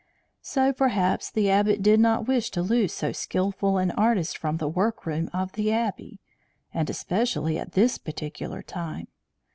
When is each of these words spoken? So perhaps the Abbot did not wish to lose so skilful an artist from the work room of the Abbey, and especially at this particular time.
So 0.41 0.73
perhaps 0.73 1.29
the 1.29 1.51
Abbot 1.51 1.83
did 1.83 1.99
not 1.99 2.27
wish 2.27 2.49
to 2.57 2.63
lose 2.63 2.91
so 2.91 3.11
skilful 3.11 3.77
an 3.77 3.91
artist 3.91 4.35
from 4.35 4.57
the 4.57 4.67
work 4.67 5.05
room 5.05 5.29
of 5.31 5.51
the 5.51 5.71
Abbey, 5.71 6.19
and 6.73 6.89
especially 6.89 7.59
at 7.59 7.73
this 7.73 7.99
particular 7.99 8.63
time. 8.63 9.09